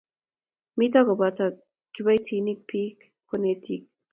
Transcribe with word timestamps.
Mito 0.77 0.99
koboto 1.07 1.45
kiboitinikab 1.93 2.65
biik 2.69 2.97
konetik. 3.27 3.81